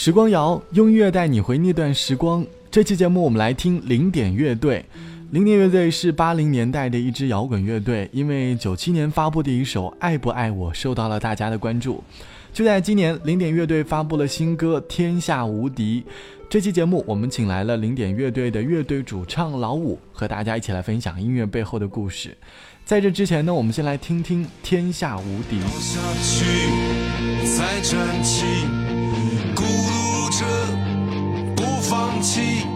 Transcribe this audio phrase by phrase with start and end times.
[0.00, 2.46] 时光谣用音乐带你回那段时光。
[2.70, 4.84] 这期节目我们来听零点乐队。
[5.32, 12.00] 零点乐队是八零年代的一支摇滚乐队，因为九七年发布的一首《爱不爱我》受到了大家的关注。
[12.52, 16.04] 就在今年，零点乐队发布了新歌《天下无敌》。
[16.48, 22.38] 这期节目我们请来了零点乐队的乐队主唱老五，和大家一起来分享音乐背后的故事。
[22.84, 25.58] 在这之前呢，我们先来听听《天下无敌》。
[32.18, 32.66] 放弃，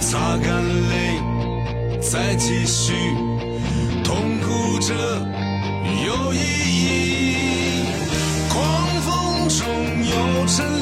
[0.00, 1.18] 擦干泪，
[1.98, 2.92] 再继续，
[4.04, 4.92] 痛苦着
[6.04, 7.86] 有意义。
[8.50, 9.66] 狂风中
[10.04, 10.75] 有尘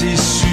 [0.00, 0.49] 继续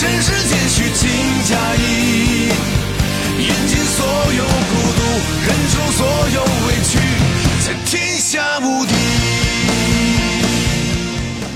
[0.00, 1.10] 尘世间虚情
[1.44, 2.48] 假意，
[3.38, 5.00] 饮尽所有孤独，
[5.44, 6.00] 忍住所
[6.36, 6.96] 有委屈，
[7.66, 8.92] 在天下无敌。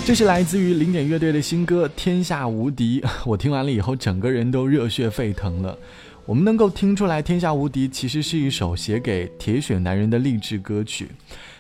[0.05, 5.79] 这是来自于零点乐队的新歌《天下无敌》， 我听完了以后，整个人都热血沸腾了。
[6.27, 11.09] 我们能够听出来，《天下无敌》其实是一首写给铁血男人的励志歌曲。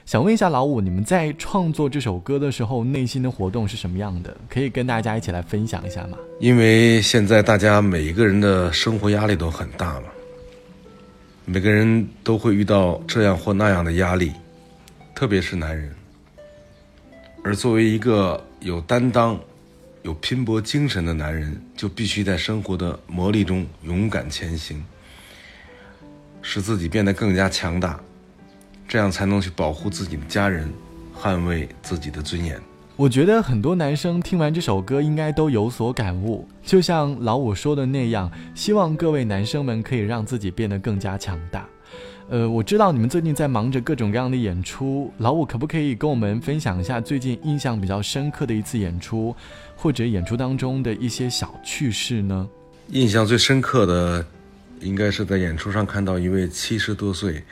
[0.07, 4.37] 想问一下老五，你们在创作这首歌的时候，内心的活动是什么样的？
[4.51, 6.19] 可以跟大家一起来分享一下吗？
[6.41, 10.09] 因为现在大家每一个人的生活压力都很大嘛，
[11.47, 14.31] 每个人都会遇到这样或那样的压力，
[15.15, 15.91] 特别是男人。
[17.43, 19.39] 而作为一个有担当。
[20.03, 24.85] 有拼搏精神的男人，就必须在生活的磨砺中勇敢前行，
[26.43, 27.99] 使自己变得更加强大，
[28.94, 30.73] 这样才能去保护自己的家人，
[31.20, 32.56] 捍卫自己的尊严。
[32.94, 41.67] 我觉得很多男生听完这首歌，应该都有所感悟，就像老五说的那样，希望各位男生们可以让自己变得更加强大。
[42.29, 49.35] 呃，我知道你们最近在忙着各种各样的演出，老五可不可以跟我们分享一下最近印象比较深刻的一次演出，
[49.75, 52.49] 或者演出当中的一些小趣事呢？
[52.90, 54.25] 印象最深刻的，
[54.79, 57.43] 应该是在演出上看到一位七十多岁、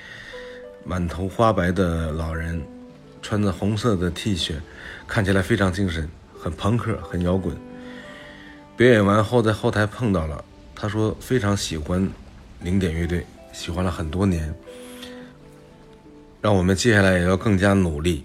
[0.84, 2.62] 满头花白的老人，
[3.20, 4.55] 穿着红色的 T 恤，
[5.06, 6.08] 看起来非常精神，
[6.38, 7.56] 很朋克，很摇滚。
[8.76, 10.44] 表演完后在后台碰到了，
[10.75, 12.08] 他说非常喜欢
[12.61, 13.26] 零点乐队。
[13.52, 14.55] 喜欢了很多年，
[16.40, 18.25] 让我们接下来也要更加努力。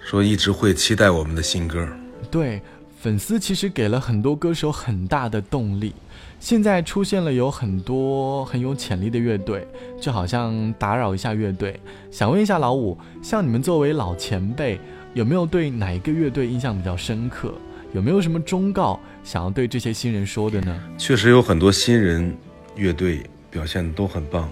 [0.00, 1.86] 说一直会期待我们的新歌。
[2.30, 2.62] 对，
[3.00, 5.94] 粉丝其实给了很多歌手很大的动力。
[6.38, 9.66] 现在出现了有很多很有潜力的乐队，
[9.98, 11.80] 就好像打扰一下乐队。
[12.10, 14.78] 想问一下老五，像你们作为老前辈，
[15.14, 17.54] 有没有对哪一个乐队印象比较深刻？
[17.94, 20.78] 有没有什么忠告想要对这些新人说的呢？
[20.98, 22.36] 确实有很多新人
[22.76, 24.46] 乐队表现都很棒。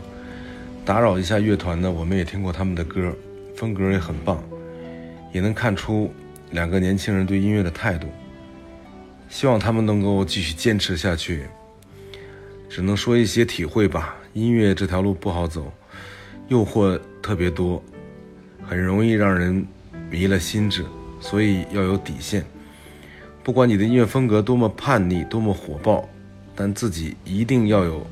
[0.87, 3.15] 打扰一下乐团呢，我们也听过他们的歌，
[3.55, 4.43] 风格也很棒。
[5.35, 6.11] 也能看出
[6.53, 8.09] 两个年轻人对音乐的态度，
[9.29, 11.47] 希望他们能够继续坚持下去。
[12.69, 15.73] 只能说一些体会吧，音乐这条路不好走，
[16.49, 17.83] 诱惑特别多，
[18.63, 19.67] 很容易让人
[20.11, 20.85] 迷了心智，
[21.21, 22.45] 所以要有底线。
[23.43, 26.07] 不管你的音乐风格多么叛逆、多么火爆，
[26.55, 28.07] 但自己一定要有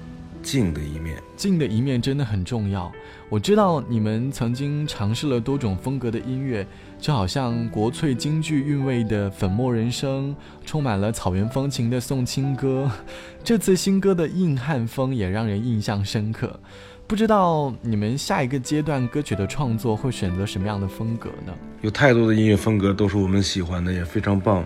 [0.47, 1.21] 静的一面。
[1.37, 2.91] 静的一面真的很重要。
[3.29, 6.65] 我知道你们曾经尝试了多种风格的音乐。
[6.99, 10.35] 就好像国粹京剧韵味的《粉墨人生》，
[10.65, 12.91] 充满了草原风情的《送亲歌》，
[13.45, 16.59] 这次新歌的硬汉风也让人印象深刻。
[17.07, 21.53] 不知道你们下一个阶段歌曲的创作会选择什么样的风格呢？
[21.83, 24.65] 有太多的音乐风格都是我们喜欢的，也非常棒。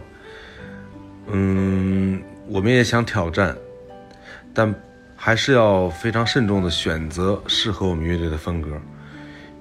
[1.32, 3.56] 嗯，我们也想挑战，
[4.54, 4.72] 但
[5.22, 8.70] 还是要非常慎重的选择适合我们乐队的风格。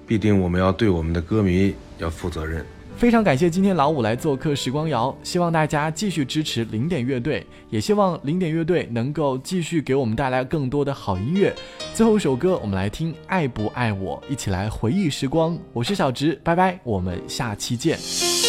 [0.08, 2.66] 必定我们要对我们的歌迷要负责任。
[2.96, 11.54] 非常感谢今天老五来做客时光谣，希望大家继续支持零点乐队，也希望零点乐队能够继续给我们带来更多的好音乐。
[11.94, 15.58] 最后一首歌，我们来听《爱不爱我》，一起来回忆时光。
[15.74, 18.49] 我是小直，拜拜，我们下期见。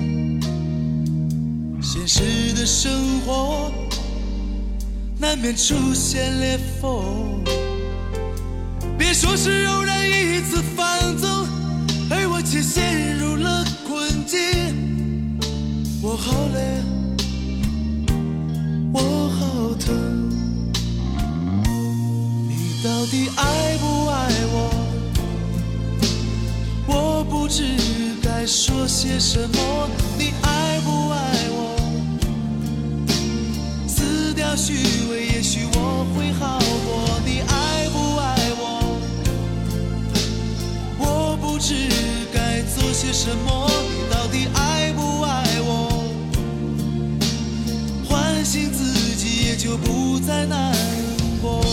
[1.93, 3.69] 现实的生活
[5.19, 7.43] 难免出现裂缝。
[8.97, 11.29] 别说是偶然一次放纵，
[12.09, 14.39] 而我却陷入了困境。
[16.01, 16.81] 我好累，
[18.93, 19.93] 我好疼，
[22.47, 24.71] 你到底爱不爱我？
[26.87, 27.75] 我不知。
[28.23, 29.89] 该说些什么？
[30.17, 31.40] 你爱不爱
[34.55, 34.73] 虚
[35.09, 37.19] 伪，也许我会好过。
[37.25, 38.61] 你爱不爱我？
[40.99, 41.73] 我不知
[42.33, 43.69] 该做些什么。
[43.89, 46.03] 你到底爱不爱我？
[48.07, 50.75] 唤醒自己，也就不再难
[51.41, 51.63] 过。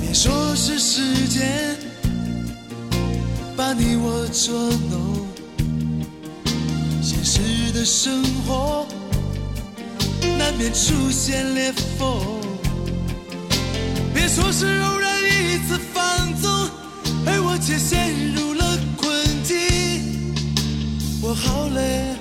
[0.00, 1.76] 别说是时间
[3.56, 4.52] 把你我捉
[4.90, 5.19] 弄，
[7.80, 8.86] 的生活
[10.36, 12.20] 难免出现裂缝。
[14.12, 16.02] 别说是偶然一次放
[16.42, 16.50] 纵，
[17.24, 20.34] 而我却陷入了困境。
[21.22, 22.19] 我好累。